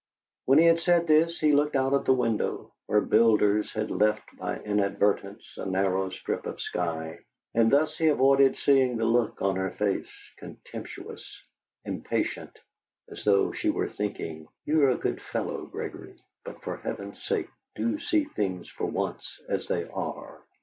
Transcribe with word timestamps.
When 0.45 0.57
he 0.57 0.65
had 0.65 0.79
said 0.79 1.05
this 1.05 1.39
he 1.39 1.51
looked 1.53 1.75
out 1.75 1.93
of 1.93 2.05
the 2.05 2.13
window, 2.15 2.73
where 2.87 3.01
builders 3.01 3.71
had 3.73 3.91
left 3.91 4.35
by 4.35 4.57
inadvertence 4.57 5.47
a 5.57 5.65
narrow 5.67 6.09
strip 6.09 6.47
of 6.47 6.59
sky. 6.59 7.19
And 7.53 7.71
thus 7.71 7.99
he 7.99 8.07
avoided 8.07 8.57
seeing 8.57 8.97
the 8.97 9.05
look 9.05 9.43
on 9.43 9.57
her 9.57 9.69
face, 9.69 10.09
contemptuous, 10.37 11.43
impatient, 11.85 12.57
as 13.11 13.23
though 13.23 13.51
she 13.51 13.69
were 13.69 13.89
thinking: 13.89 14.47
'You 14.65 14.85
are 14.85 14.89
a 14.89 14.97
good 14.97 15.21
fellow, 15.21 15.67
Gregory, 15.67 16.15
but 16.43 16.63
for 16.63 16.77
Heaven's 16.77 17.23
sake 17.23 17.49
do 17.75 17.99
see 17.99 18.23
things 18.25 18.67
for 18.69 18.85
once 18.87 19.39
as 19.49 19.67
they 19.67 19.87
are! 19.87 20.41